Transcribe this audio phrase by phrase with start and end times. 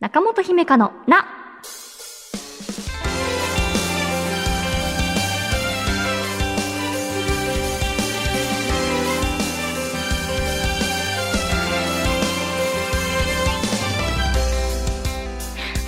[0.00, 1.26] 中本姫香のな。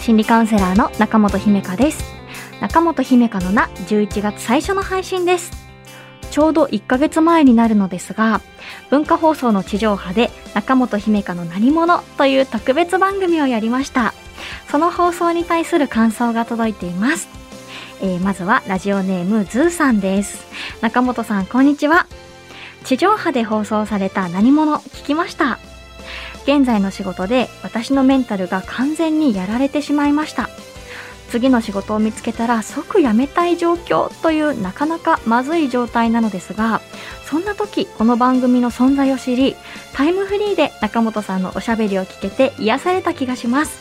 [0.00, 2.02] 心理カウンセラーの中本姫香です。
[2.60, 5.52] 中本姫香のな11月最初の配信です。
[6.32, 8.40] ちょうど1ヶ月前になるのですが、
[8.90, 14.14] 文化放送の地上波で中本姫香の何者という特別番組をやりました。
[14.70, 17.28] その放送に対する感想が届いています。
[18.02, 20.44] えーまずはラジオネームズーさんです。
[20.80, 22.06] 中本さん、こんにちは。
[22.84, 25.58] 地上波で放送された何者聞きました。
[26.44, 30.48] 現在の仕事で私のメンタルが完全にやられてしまいました。
[31.30, 36.80] 次の仕事を見つけたら即辞めたい状況というなかなかまずい状態なのですが、
[37.24, 39.56] そんな時この番組の存在を知り、
[39.94, 43.78] タイムフリーで中本さんのおしゃべりを聞けて癒された気がします。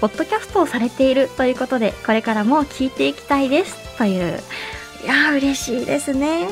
[0.00, 3.96] ポッドキャストをされているということで、これからも聞いていきたいです。
[3.96, 4.40] という。
[5.04, 6.48] いやー、嬉しいですね。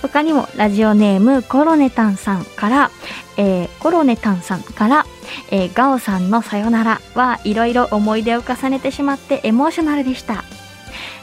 [0.00, 2.90] 他にも、ラジオネームコロネタンさんから、
[3.36, 5.06] えー、コロネタンさんから、
[5.50, 10.44] えー、ガオさんのさよならはいろいろ思い出を重ねてしまってエモーショナルでした。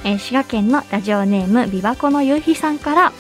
[0.04, 3.14] えー滋賀県のラジオネームビバコの夕日さんから、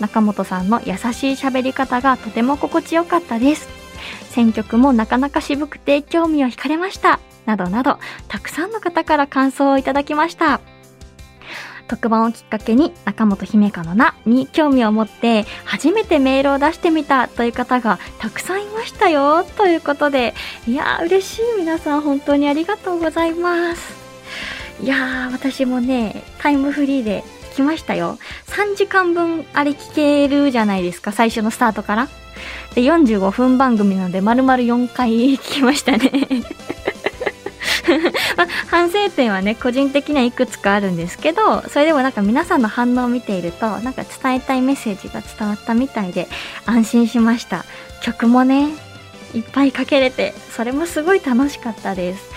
[0.00, 3.68] 中本さんの優しい喋り方がとても心地よかったです。
[4.30, 7.20] 選曲もなかなか渋くて興味を惹かれました。
[7.46, 10.60] などなど、たくさんの方から感想をいただきました。
[11.88, 20.34] 特番をきっかけに中本姫香の名に興味を持って初めてメールを出してみたという方がたくさんいましたよということで
[20.66, 24.06] いやー嬉しい皆さん本当にありがとうございます。
[24.82, 28.18] いやー私もねタイムフリーで聞きましたよ。
[28.46, 32.08] 3時間分あれ聞けるじゃないですか最初のスタートから。
[32.74, 36.10] で45分番組なので丸々4回聞きましたね、
[38.76, 46.28] 反省点はね個人的にはいくつかあるんですけどそれでもなんか皆さんの反応を見ているとなんか伝えたいメッセージが伝わったみたいで
[46.66, 47.64] 安心しました。
[48.02, 48.68] 曲もね
[49.32, 52.30] いっぱいかけれてそれもすごい楽しかったです。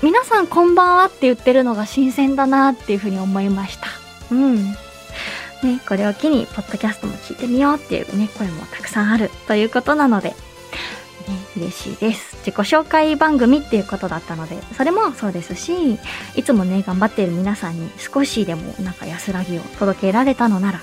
[0.00, 3.88] 皆さんこんばんはって言ってるのが新鮮だなっていうふうに思いました。
[4.30, 4.70] うん。
[4.70, 4.76] ね、
[5.88, 10.36] これを機にポッドキャストも聞いてみようっていうね声もたくさんあるということなので、
[11.56, 12.36] 嬉しいです。
[12.38, 15.98] 自己紹介番組っていうことだったので、それもそうですし、
[16.36, 20.80] いつもね、頑張っている皆さんに少しでもなんか安らぎを届けられたのなら、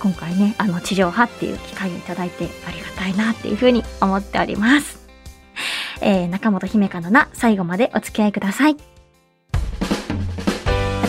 [0.00, 5.06] 今回ね、あの、地上波っていう機会をいただいてありがたいなっていうふうに思っております。
[6.00, 8.76] えー、中本姫香のな、最後までお付き合いください。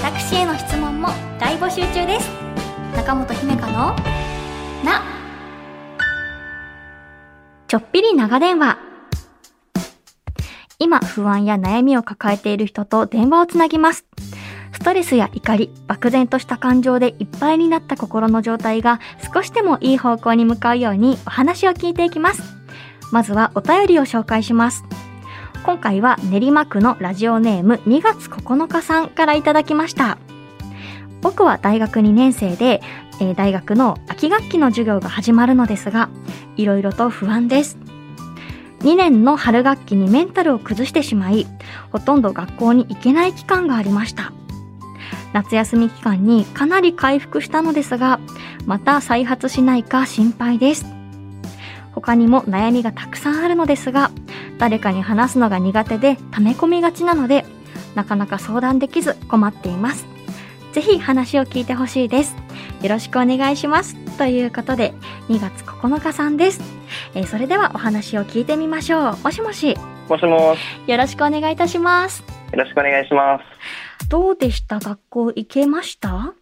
[0.02, 1.10] 私への質問も
[1.40, 2.30] 大募集中です。
[2.96, 4.17] 中本姫香の
[7.68, 8.78] ちょっぴり長電話。
[10.80, 14.06] 今、不安や悩みを抱えている人と電話をつなぎます。
[14.72, 19.02] ストレスや怒り、漠然とした感情でいっぱいになった心の状態が
[19.34, 22.42] 少しでもいい方向に向かうようにお話を聞いていきます。
[23.12, 24.86] まずはお便りを紹介します。
[25.66, 30.18] 今回は練馬区のラジオネーム2月9日さんからいただきました。
[31.22, 32.82] 僕は大学2年生で、
[33.20, 36.10] えー大学の秋学期の授業が始まるのですが、
[36.58, 37.78] いろいろと不安です。
[38.80, 41.48] 2年の春学期にメンタルを崩してしまい、
[41.92, 44.34] ほとんど学校に行けない期間がありました。
[45.34, 48.20] 夏休み期間にかなり回復したのですが、
[48.66, 50.86] また再発しないか心配です。
[51.92, 54.12] 他にも悩みがたくさんあるのですが、
[54.60, 57.46] 誰かに話すのが苦手で溜め込みがちなので、
[57.96, 60.17] なかなか相談できず困っています。
[60.74, 62.36] ぜひ話を聞いてほしいです。
[62.84, 63.96] よろしくお願いします。
[64.18, 64.94] ということで、
[65.30, 66.62] 2月9日さんです。
[67.16, 69.18] えーそれではお話を聞いてみましょう。
[69.24, 69.76] もしもし、
[70.10, 72.24] もしもし、よろしくお願いいたします。
[72.54, 73.40] よろしくお願いしま
[74.10, 74.80] どうでした？
[74.80, 76.34] 学校行けました？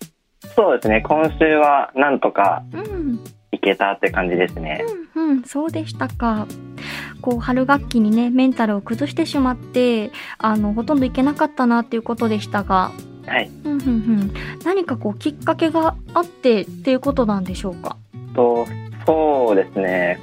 [0.41, 0.53] す。
[0.55, 3.19] そうですね、今週はなんとかうん、
[3.51, 4.83] 行けたって感じですね。
[5.15, 6.47] うん、うん、そうでしたか。
[7.21, 12.91] こう、春学期にね、メンタルを崩してしまって、あの、ほとんど行けなかったなっていうことでしたが、
[13.27, 13.49] はい。
[13.63, 14.33] うん、うん、うん。
[14.63, 17.97] 何かこう、きっかけがあってっていうことなんでしょうか？
[18.35, 18.65] と、
[19.05, 20.19] そうですね、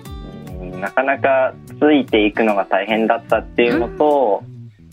[0.60, 4.42] うんなかなかついていくのが大変だったっていうのと、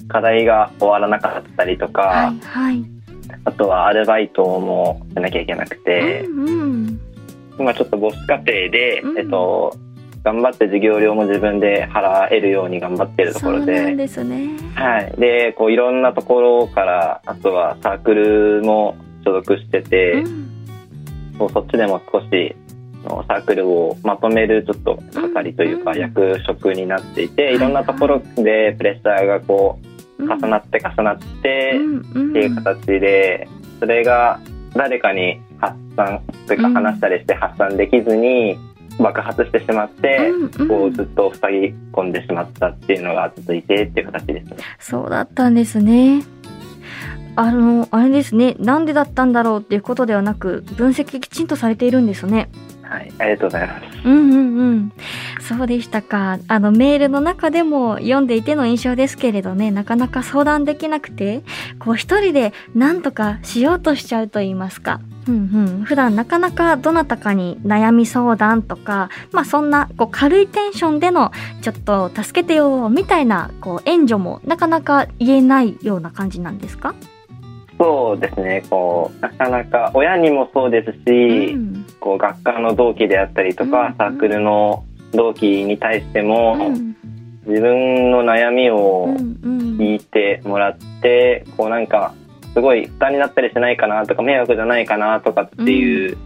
[0.07, 2.85] 課題が終わらなかったりとか、はい、はい。
[3.45, 6.99] あとはアルバイトもしなきゃいけなくて、うん、うん。
[7.59, 9.75] 今ちょっと母子家庭で、うんえっと、
[10.29, 14.07] 頑張って授業料も自分で払えるように頑張ってるところで、ね。
[14.75, 15.19] はい。
[15.19, 18.95] で、こういろんなところから、あとはサークルも
[19.25, 21.49] 所属してて、うん。
[21.51, 22.55] そっちでも少し
[23.03, 27.55] のサークルをまとめるちょっと係というかうん役職になっていて、はい。
[27.55, 29.79] いろんなところでプレッシャーがこ
[30.19, 30.31] ううん。
[30.31, 32.29] 重なって重なってうんうん。
[32.29, 33.47] っていう形で、
[33.79, 34.39] それが
[34.75, 36.73] 誰かに発散というかうん。
[36.75, 38.59] 話したりして発散できずに
[39.01, 44.57] 爆発してしまって、うんうんこうずっと塞ぎ込んでしまったっていうのが続いてっていう形ですね。
[44.79, 46.23] そうだったんですね。
[47.35, 48.55] あの、あれですね。
[48.59, 52.49] なんでだったんだろうっていうことではなく、分析きちんとされているんですね。
[52.81, 53.85] はい、ありがとうございます。
[54.03, 54.91] うんうんうん。
[55.39, 56.39] そうでしたか。
[56.47, 61.43] あの、メールの中でも読んでいての印象ですけれどね、なかなか相談できなくて、
[61.77, 64.99] こう一人で何とかしようとしちゃうと言いますか。
[65.29, 65.83] うんうん。
[65.83, 71.31] 普段なかなかどなたかに悩み相談とか、まあそんなこう軽いテンションでの
[71.61, 76.95] ちょっと助けてよみたいなこう援助もなかなか言えないような感じなんですか？
[77.81, 81.85] そうですね、こう、なかなか親にもそうですし、うん。
[82.01, 84.83] こう学科の同期であったりとか、うんサークルの
[85.13, 86.95] 同期に対しても、うん。
[87.47, 89.77] 自分の悩みをうんうん。
[89.77, 92.13] 聞いてもらって、こうなんか
[92.53, 96.17] すごい負担になったりしないかなとか迷惑じゃないかなとかっていう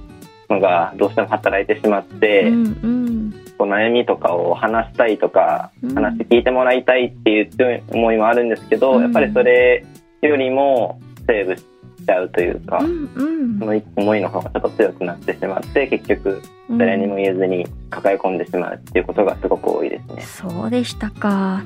[0.50, 3.14] のがどうしても働いてしまって、うんうん
[3.56, 9.86] こう悩みとかを話したいとか、うん話聞いてもらいたいっていう強い思いもあるんですけど、うんやっぱりそれ
[10.22, 11.64] よりもセーブし
[12.06, 16.42] ちゃうというか、うんうんその思いの方がちょっと強くなってしまって結局
[16.72, 20.22] 誰にも言えずに抱え込んでしまうっていうことがすごく多いですね。
[20.24, 21.64] そうでしたか。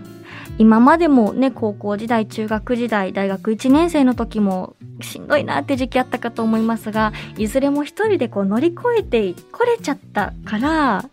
[0.57, 11.05] 今までもね、高校時代、中学時代、大学1年生の時もしんどいなって時期あったかと思いますが、いずれも一人でこう乗り越えてこれちゃったから、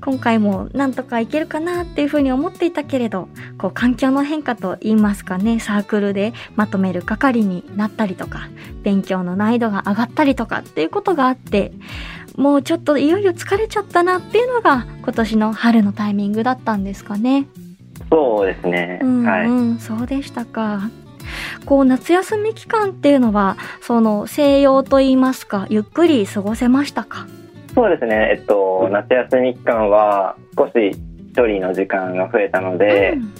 [0.00, 3.28] 今回もなんとかいけるかなっていうふうに思っていたけれど、
[3.58, 8.48] こう環境の変化と言いますかね、サークルでまとめる係になったりとか、
[8.82, 11.72] 勉強の難易度が上がったりとかっていうことがあって、
[12.36, 17.46] もうちょっといよいよ疲れちゃったなっていうのが今年の春のタイミングだったんですかね。
[18.10, 19.00] そうですね。
[19.02, 19.46] うんはい。
[19.46, 20.90] うん、そうでしたか。
[21.66, 27.26] こう夏休み期間っていうのはその西洋と言いますかゆっくり過ごせましたか？
[27.74, 28.36] そうですね。
[28.38, 30.72] えっと、夏休み期間は少し
[31.30, 33.32] 一人の時間が増えたので、うん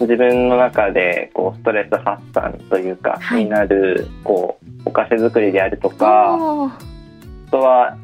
[0.00, 6.38] 自分の中でこうストレス発散というか、はいになるこうお菓子作りであるとか、あ
[7.52, 7.96] とは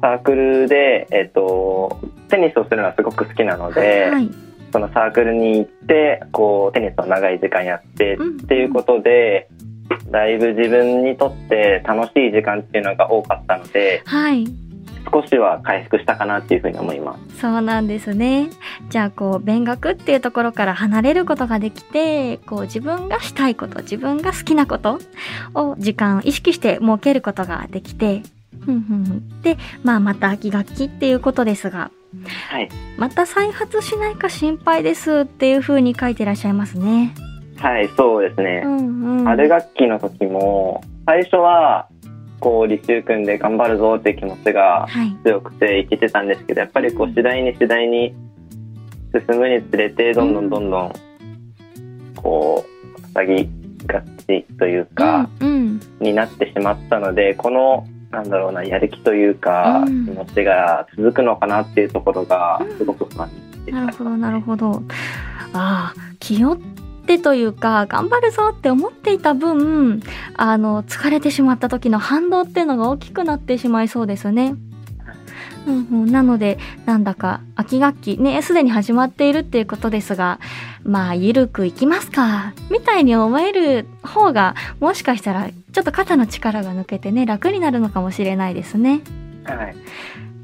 [0.00, 4.28] サークルで、えっと、テニスをするのはすごく好きなので、はい。
[4.76, 9.48] そのサークルに行ってこうテニスを長い時間やってうんっていうことで、
[10.10, 14.46] だいぶ自分にとって楽しい時間っていうのが多かったのではい。
[15.10, 17.38] 少しは回復したかなっていうふうに思います。
[17.40, 18.50] そうなんですね。
[18.90, 24.98] じゃあこう勉学っていうところから離れることができて、こう自分がしたいこと、自分が好きなこと
[25.54, 28.22] を時間を意識して設けることができて、
[29.42, 31.90] で、まあまた秋学期っていうことですが、
[32.48, 37.14] はい、また再発しないか心配ですっていう風に書いてらっしゃいますね。
[37.58, 38.60] はい、そうですね。
[38.60, 39.24] んうん。
[39.24, 41.88] 春学期の時も最初は
[42.40, 45.16] こう履修組んで頑張るぞっていう気持ちがはい。
[45.24, 48.14] 強くていけてたんですけどやっぱりこう次第に次第に
[49.12, 50.92] 進むにつれてどんどんどんどん
[52.16, 52.64] こ
[52.98, 53.48] う塞ぎ
[53.86, 55.80] がちというか、うん、うん。
[56.00, 57.86] になってしまったのでこの
[58.16, 63.28] なんだろうなやる気というか、うん気持ちが続くのかなっていうところがすごく不安
[63.64, 63.80] でした。
[63.80, 64.82] なるほど、なるほど。
[65.52, 66.60] ああ、気負っ
[67.06, 70.00] てというか、頑張るぞって思っていた分、
[70.36, 74.54] あの、疲れてしまった時の反動っていうのが大きくなってしまいそうですね。
[75.66, 80.38] うんうん、なので、なんだか、秋学期ね、すでに始まっているっていうことですが、
[80.84, 89.00] まあ、ゆるくいきますか、みたいに思える方が、もしかしたら、ちょっと肩の力が抜けてね、楽になるのかもしれないですね。
[89.44, 89.76] はい。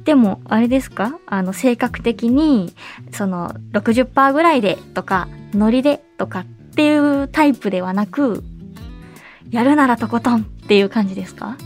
[0.04, 2.74] でも、あれですかあの、性格的に、
[3.12, 8.42] その、60%ぐらいでとか、ノリでとかっていうタイプではなく、
[9.50, 11.56] やるならとことんっていう感じですか？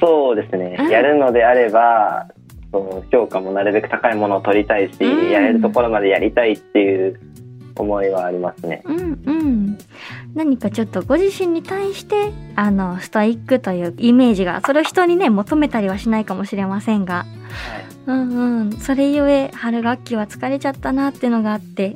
[0.00, 0.88] そうですね、うん。
[0.88, 2.28] やるのであれば
[2.72, 7.20] そう評価もなるべく高いものを取りたいし、うんやれるところまでやりたいっていう
[7.76, 8.82] 思いはありますね。
[8.84, 9.78] うんうん。
[10.34, 17.24] 何かちょっとご自身に対して、あの、ストイックというイメージが、それを人にね、求めたりはしないかもしれませんが、
[18.06, 18.72] うんうん。
[18.72, 21.94] それゆえ、春学期は疲れちゃったなっていうのがあって、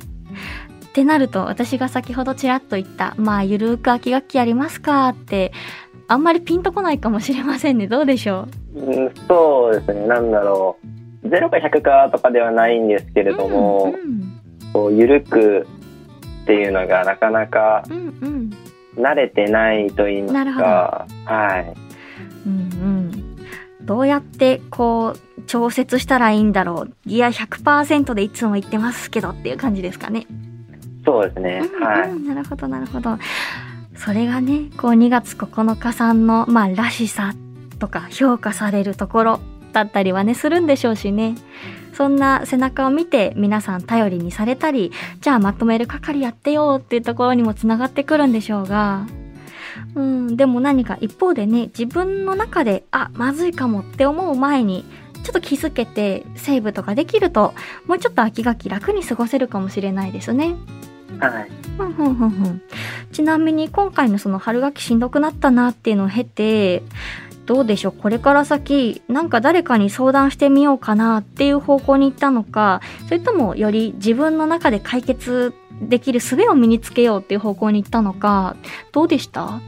[0.85, 5.51] ってなると、私が先ほどちらっと言った、まあ、ゆるーく秋学期やりますかって、
[6.13, 7.87] あんまりピンとこないかもしれませんね。
[7.87, 8.79] どうでしょう？
[8.79, 10.77] ん、そうですねなんだろ
[11.23, 14.39] う0か100かとかではないんですけうれども、うん
[14.73, 15.67] こう緩く
[16.43, 18.49] っていうのがなかなかうん、うん
[18.95, 19.03] うん。
[19.03, 21.73] 慣れてないと言いますなるほどかはい
[22.45, 23.35] うんうん。
[23.85, 26.93] どうやってこう調節したらいいんだろう。
[27.07, 30.25] ギア100%でいつも言ってますけどっていう感じですかね。
[31.05, 31.61] そうですね。
[31.73, 32.09] うんはい。
[32.11, 33.17] うんなるほどなるほど
[33.97, 37.33] それがねこう2月9日さんのまあらしさ
[37.79, 39.39] とか評価されるところ
[39.71, 41.35] だったりはねするんでしょうしね
[41.93, 49.05] そんな背中を見て皆さん頼りにされたりじゃあまとめる係やってよっていうところにもつながってくるんでしょうが
[49.95, 54.85] うんでも何か一方でね自分の中であまずいかもって思う前に
[55.23, 57.53] ちょっと気づけてセーブとかできると
[57.85, 60.55] もうちょっと秋学期楽に過ごせるかもしれないですね。
[61.19, 61.49] はい。
[61.77, 62.61] ふんふんふんふん。
[63.11, 66.83] ちなみに今回のその春学期しんどくなったなっていうのを経て
[67.45, 67.91] どうでしょう？
[67.93, 78.55] これから先なんか誰かに相談してみようかなっていう方向に行ったのかそれともより自分の中で解決できる術を身につけようっていう方向に行ったのか
[78.91, 79.59] どうでした？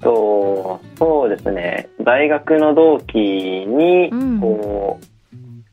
[0.00, 1.88] と、そうですね。
[2.00, 4.98] 大学の同期にうん、こ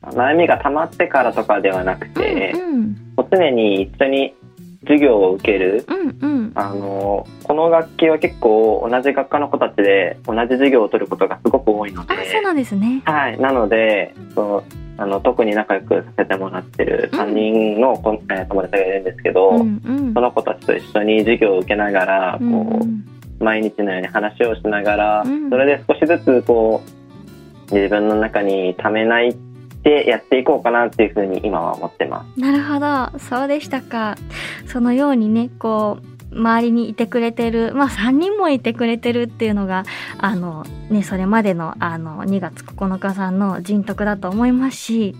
[0.02, 2.94] う、悩みが溜まってからとかではなくて、うん。
[3.16, 4.34] こう常に一緒に
[4.82, 5.84] 授業を受ける。
[5.88, 6.52] うんうん。
[6.54, 13.02] あの、この学期は結構同じ学科の子たちで同じ授業を取ることがすごく多いので、あそうなんですね。
[13.04, 13.38] はい。
[13.38, 14.64] なので、その、
[14.96, 20.14] あの、特に仲良くさせてもらってる3人のこ、えー友達がいるんですけど、うんうん。
[20.14, 22.52] その子たちと一緒に授業を受けながら、こう、う
[22.84, 23.04] ん。
[23.40, 25.50] 毎日のように話をしながら、うん。
[25.50, 26.82] それで少しずつこ
[27.70, 29.36] う自分の中にためない
[29.88, 32.40] ってやっていこうかなっていうふうに今は思ってます。
[32.40, 33.18] なるほど。
[33.18, 34.16] そうでしたか。
[34.66, 35.98] そのようにねこ
[36.32, 39.84] う周りにいてくれてるまあ3人もいてくれてるっていうのが
[40.18, 45.16] あのねそれまでのあの2月9日さんの人徳だと思いますし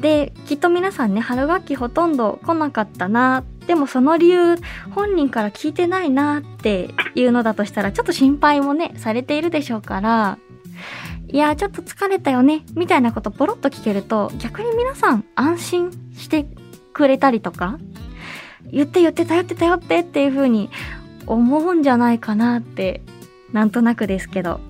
[0.00, 4.56] できっと皆さんね春学期ほとんど来なかったなでもその理由
[4.92, 10.38] 本人から聞いてないなっていうのだとしたらちょっと心配もねされているでしょうから
[11.28, 16.46] いやちょっと疲れたよねみたいなことポロッと聞けると逆に皆さん安心して
[16.92, 17.78] くれたりとか
[18.70, 20.70] 言って言って頼って頼ってっていう風に
[21.26, 23.02] 思うんじゃないかなって
[23.52, 24.60] なんとなくですけど。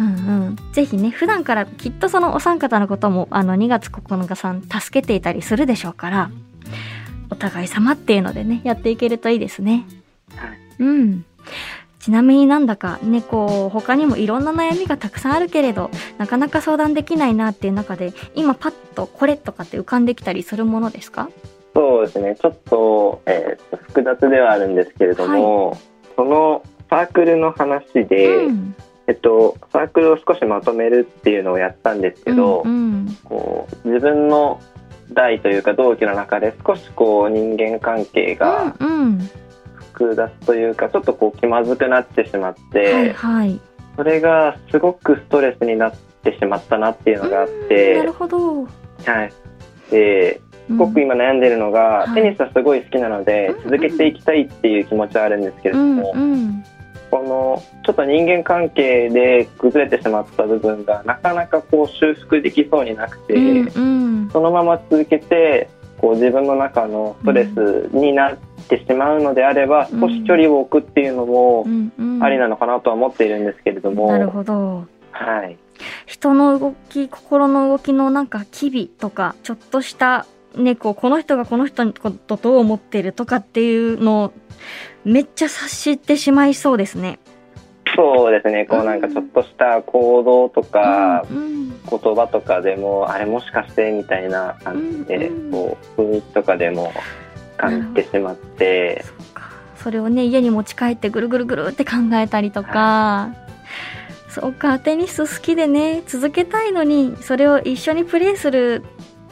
[0.00, 0.10] うんう
[0.50, 6.30] ん、ぜひね普段からきっとそのお三方のこともあの2月9日さん助けていたりするでしょうから
[7.30, 9.86] お互い様っていうのでねやっていけるといいですね。
[10.36, 11.24] はいうん
[12.08, 21.28] ちなみになんだかねこう他にもいろんな悩みがたくさんあるけれどなかなか相談できないなっていう中で今パッとこれとかって浮かんできたりするものですか？
[21.74, 22.34] そうですね。
[22.40, 25.76] ちょっと,、えーと複雑ではあるんですけれども、
[26.16, 28.74] そのサークルの話で、うん。
[29.06, 32.76] えっと、サークルを少しまとめるっていうのをやったんですけど、うんう
[33.10, 33.18] ん。
[33.22, 34.62] こう自分の
[35.12, 39.30] 代というか同期の中で少しこう人間関係がうんうん
[39.98, 43.60] 複雑というかちょっとこう気まずくなってしまって、はいはい。
[43.96, 48.64] それがすごくストレスになってしまったなっていうのがあっうんなてる、ほど。
[48.64, 48.68] は
[49.24, 49.32] い。
[49.90, 52.14] で、すごく今悩んでるのが、はい。
[52.14, 53.70] テニスはすごい好きなので、うん。
[53.70, 56.64] 続けていきたいっていう気持ちはあるんですけれども、うんうん。
[57.10, 64.30] このちょっと人間関係で崩れてしまった部分がなかなかこう修復できそうになくて、うんうん。
[64.30, 68.38] そのまま続けてこう自分の中のストレスになっ
[68.68, 70.00] てしまうのであれば、うん。
[70.00, 71.66] 少し距離を置くっていうのも
[72.22, 74.86] ありなのかなとは思っているんですけれども、なるほど。
[75.10, 75.56] はい、
[76.06, 84.32] 人の動き心の動きのなんか機微とかちょっとしたねこうこの人がこの人のことどう思ってるとかっていうのを
[85.04, 87.18] めっちゃ察してしまいそうですね。
[87.96, 88.66] そうですね。
[88.66, 91.58] こうなんかちょっとした行動とかうん
[91.90, 95.50] 言葉とかでも、あれもしかしてみたいな感じで、うん。
[95.50, 96.92] こう雰囲気とかでも
[97.58, 99.50] 感じてしまって、そうか。
[99.76, 103.34] それをね家に持ち帰ってぐるぐるぐるって考えたりとか、
[104.28, 108.84] そうかテニス好きでね続けたいのにそれを一緒にプレーする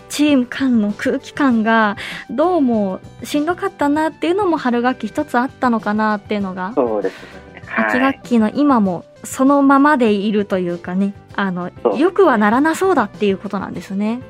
[0.09, 1.97] チーム間の空気感が
[2.31, 7.23] どうもしんどかったなっていうのも春学期一つあったのかなっていうのがそうです
[7.55, 7.63] ね。
[7.77, 8.13] 秋はい。
[8.15, 11.15] 学期の今もそのままでいるというかね。
[11.39, 14.23] あのよくはならなそうだっていうことなんですね。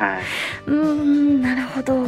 [0.00, 0.22] はい。
[0.66, 2.04] うーんなるほど。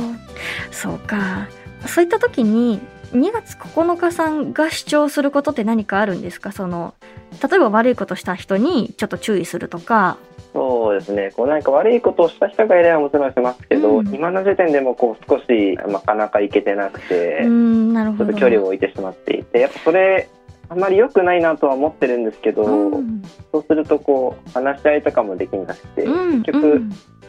[0.71, 1.49] そうか。
[1.87, 2.81] そういった時に
[3.13, 6.53] 2月9日さんが主張することって何かあるんですか？
[6.53, 6.95] その
[7.43, 10.17] 例えば悪いことした人にちょっと注意するとか。
[10.55, 11.31] そうですね。
[11.35, 14.15] こうなんか悪いことをした人がいればもちろんしますけど、うん。
[14.15, 18.27] 今の時点でもこう少しなかなかいけてなくて、うーんなるほど。
[18.27, 20.29] ちょっと距離を置いてしまっていて、やっぱそれ
[20.69, 23.23] あんまり良くないなとは思ってるんですけど、うん。
[23.51, 26.83] そうするとこう話し合いとかもできなくて、うん結局、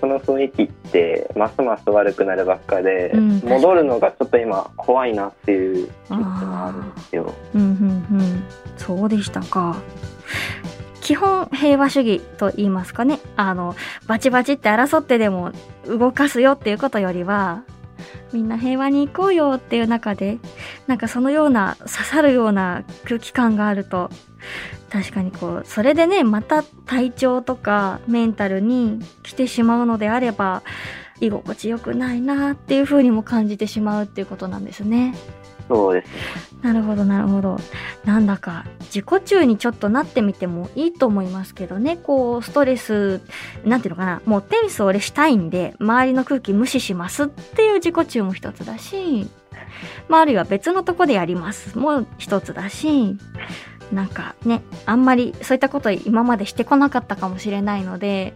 [0.03, 7.33] うんその雰囲気ってますます悪くなるばっかで、うん戻るのがちょっと今怖いなっていう気持ちもあるんですよ。
[7.53, 8.43] うんうんうん。
[8.77, 9.77] そうでしたか。
[11.01, 13.19] 基本平和主義と言いますかね。
[13.35, 13.75] あの
[14.07, 15.51] バチバチって争ってでも
[15.85, 17.63] 動かすよっていうことよりは
[18.31, 20.39] みんな平和に行こうよっていう中で、
[20.87, 24.09] なんかそのような刺さるような空気感があると、
[24.93, 30.61] 確かにこう、それでね、また体調とかメンタルに来てしまうのであれば、
[31.19, 35.15] 居心地良くないなっていう風にも感じてしまうっていうことなんですね。
[35.67, 36.13] そうですね。
[36.61, 37.57] なるほど、なるほど。
[38.05, 41.97] なんだか、自己中にちょっとなってみてもいいと思いますけどね。
[41.97, 43.19] こう、ストレス、
[43.65, 44.21] なんていうのかな。
[44.25, 49.27] もうテニス俺したいんで、周りの空気無視しますっていう自己中も一つだし、
[50.07, 53.17] まあ、あるいは別のとこでやりますもう一つだし、
[53.93, 58.33] なんかね、あんまりそういったこと今までしてこなかったかもしれないので、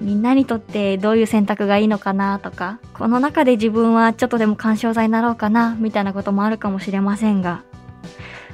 [0.00, 7.62] みんなにとってどういう選択がいいのかなとか、この中で自分はちょっとでも干渉剤になろうかな、みたいなこともあるかもしれませんが、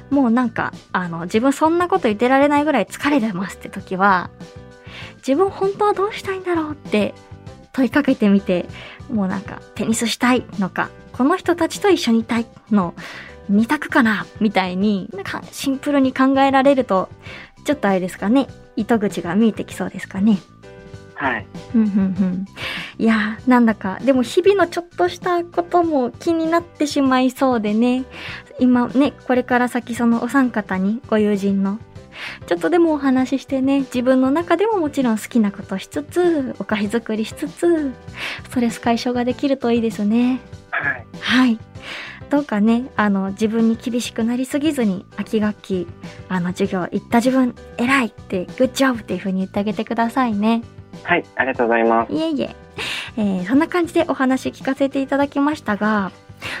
[0.09, 4.29] もうなんか、あの、自分そんなこと言ってられないぐらい疲れてますって時は、
[5.17, 7.13] 自分本当はどうしたいんだろうって
[7.73, 8.65] 問いかけてみて、
[9.11, 12.93] もうなんかテニスしたいのか、この人たちと一緒にいたいの
[13.49, 14.25] 二択かな？
[14.39, 17.09] みたいに、なんかシンプルに考えられると、
[17.65, 20.37] ちょっとあれですかね、糸口が見えてきそうですかね？
[21.15, 21.47] はい。
[21.73, 21.91] うんうんう
[22.25, 22.45] ん。
[22.99, 28.05] いやー、なんだか、でも日々のちょっとしたことも気になってしまいそうでね、
[28.59, 31.79] 今ね、これから先そのお三方に、ご友人の、
[32.45, 37.91] ちょっとでもお話ししてね、自分の中でももちろん好きなことしつつ、お菓子作りしつつ、
[38.43, 40.39] ストレス解消ができるといいですね。
[40.69, 41.05] はい。
[41.19, 41.59] はい。
[42.29, 45.87] どうかね、あの、自分に厳しくなりすぎずに、秋学期、
[46.29, 50.61] あの、授業行った自分、偉いって、グッジョブっていう風に言ってあげてくださいね。
[51.03, 51.23] はい。
[51.35, 52.13] ありがとうございます。
[52.13, 52.55] いえいえ。
[53.17, 56.11] えーそんな感じでお話聞かせていただきましたが、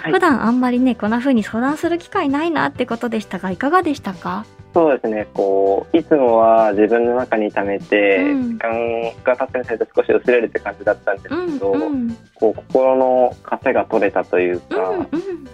[0.01, 4.45] はい普段あんまりね、こんな風に相談する機会ないなってことでしたが、いかがでしたか？
[4.73, 5.27] そうですね。
[5.33, 15.07] こう、いつもは自分の中に溜めて、うん時間が経ってみると少し薄れるって感じだったんですうん、けど、うん、うん、こう、心の枷が取れたというか、うん、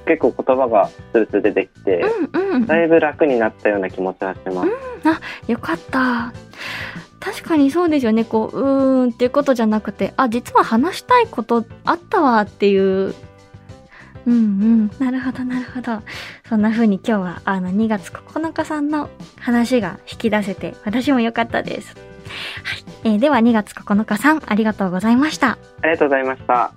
[0.05, 2.01] 結構言葉がスースー出てきて、
[2.33, 2.65] うん、うん。
[2.65, 5.51] だいぶ楽になったような気持ちはします。
[5.51, 6.33] よかった。
[7.19, 8.25] 確かにそうですよね。
[8.25, 13.15] こう、うーんっていうことじゃなくて、あ、実は話したいことあったわっていう。
[14.25, 14.91] うんうん。
[14.99, 16.01] なるほど、なるほど。
[16.47, 19.09] そんな風に今日は、あの、2月9日さんの
[19.39, 21.95] 話が引き出せて、私も良かったです。
[22.63, 23.13] はい。
[23.13, 25.57] えーでは2月9日さん、ありがとうございました。
[25.81, 26.71] ありがとうございました。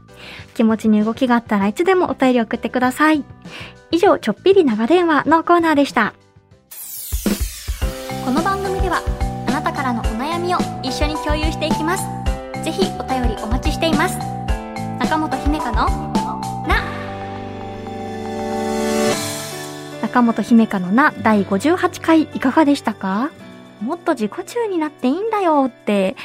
[0.54, 3.24] 気持ちに動きがあったらいつでもお便り送ってください。
[3.90, 6.14] 以上、ちょっぴり長電話のコーナーでした。
[8.24, 9.02] この番組では、
[9.48, 12.04] あなたからのお悩みを一緒に共有していきます。
[12.64, 14.18] ぜひお便りお待ちしています。
[14.98, 16.15] 中本姫香の、
[20.16, 23.30] 中本姫香のな第58回いかがでしたか？
[23.82, 26.16] もっと自己中になっていいんだよって、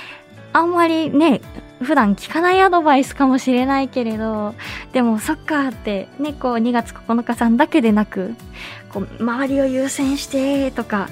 [0.53, 1.41] あんまりね、
[1.81, 4.55] 普段聞かないアドバイスかもしれないけれど、
[4.93, 8.33] でもそっかって、ね、こう2月9日さんだけでなく、
[8.93, 11.09] こう周りを優先してとか、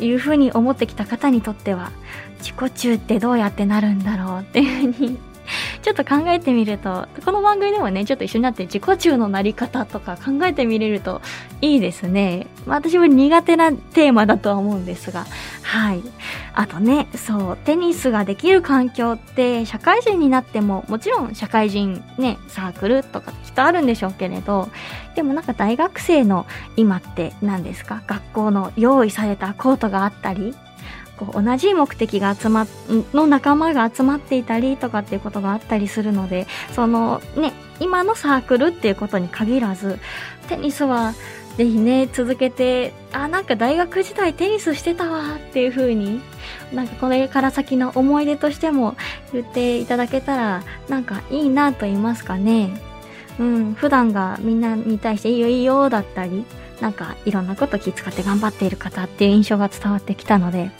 [0.00, 1.92] いうふうに思ってきた方にとっては、
[2.40, 5.18] 自己中ってどうやってなるんだろうっていうふうに、
[5.82, 11.20] ちょっと考えてみると、この番組でもね、ちょっと一緒になって自己中のなり方とか考えてみれると
[11.60, 12.46] いいですね。
[12.66, 15.26] まあ私も苦手なテーマだとは思うんですが、
[15.62, 16.02] はい。
[16.54, 24.68] あとね、そう、テニスができる環境って、社会人になっても、もちろん社会人ね、サークルとかきっとあるんでしょうけれど、
[25.16, 28.02] でもなんか大学生の今って何ですか？
[28.06, 30.54] 学校の用意されたコートがあったり、
[31.26, 32.66] こう同じ目的が集ま、
[33.12, 39.98] の仲間が集まっていたりとかっていうことがあったりするので、そのね、今のサークルっていうことに限らず、
[40.48, 41.14] テニスは
[41.56, 46.20] ぜひね、続けて、あ、なんか大学時代テニスしてたわっていう風に、
[46.72, 48.96] なんかこれから先の思い出としても
[49.32, 52.70] 言っていただけたら、なんかいいなと言いますかね。
[53.38, 56.44] うん、普段がみんなに対していいよいいよだったり、
[56.80, 60.70] なんかいろんなこと気遣って頑張っている方っていう印象が伝わってきたので、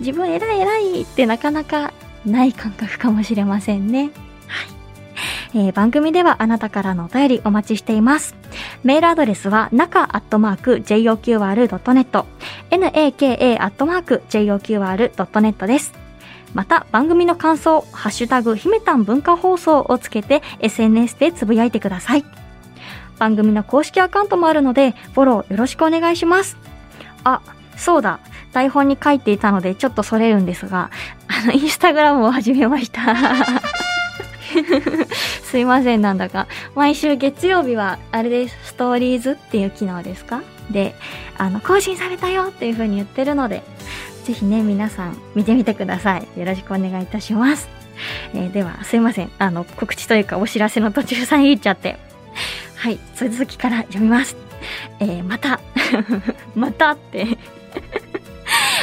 [0.00, 1.92] 自分偉い偉いってなかなか
[2.24, 4.10] ない感覚かもしれませんね。
[4.46, 4.76] はい。
[5.54, 8.34] えー番組ではあなたからのお便りお待ちしています。
[8.82, 12.24] メールアドレスは、中アットマーク JOQR.net、
[12.70, 15.94] naka アットマーク JOQR.net です。
[16.54, 22.24] また、番組の感想、ハッシュタグ、ひめたん文化放送をつけて SNS でつぶやいてください。
[23.18, 26.56] 番組の公式アカウントもあるので、フォローよろしくお願いします。
[27.24, 27.40] あ、
[27.76, 28.20] そうだ。
[28.56, 30.90] 台本に書いていたので、ちょっとそれるんですが、
[31.28, 33.14] あの、インスタグラムを始めました。
[35.44, 36.46] すいません、なんだか。
[36.74, 40.40] 毎週月曜日は、あれです、ストーリーズっていう機能ですか？
[40.70, 40.94] で、
[41.36, 43.62] あの、更新されたよっていう風に言ってるので、
[44.24, 46.26] ぜひね、皆さん見てみてください。
[46.40, 47.68] よろしくお願いいたします。
[48.32, 49.30] えーでは、すいません。
[49.38, 51.98] あの、告知というかお知らせの途中さん言っちゃって。
[52.76, 54.34] はい、続きから読みます。
[55.00, 55.60] えー、また、
[56.56, 57.36] またって、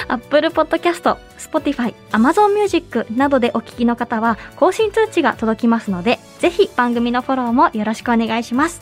[0.08, 8.82] Apple Podcast、Spotify、Amazon Music などでお聞きの方は更新通知が届きますので、ぜひ番組のフォローもよろしくお願いします。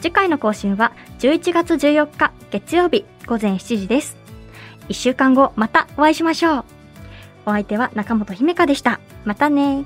[0.00, 4.16] 次回の更新は11月14日月曜日午前7時です。
[4.88, 6.64] 1週間後またお会いしましょう。
[7.46, 9.00] お相手は中本姫香でした。
[9.24, 9.84] またね